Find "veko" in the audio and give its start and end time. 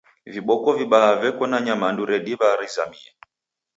1.21-1.43